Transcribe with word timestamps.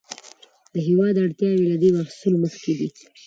د 0.73 0.75
هېواد 0.87 1.15
اړتیاوې 1.23 1.65
له 1.71 1.77
دې 1.81 1.89
بحثونو 1.95 2.37
مخکې 2.45 2.73
دي. 2.79 2.89